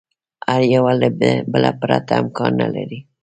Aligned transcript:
هر 0.49 0.61
یوه 0.75 0.91
له 1.01 1.07
بله 1.51 1.71
پرته 1.81 2.13
امکان 2.21 2.51
نه 2.61 2.67
لري. 2.75 2.99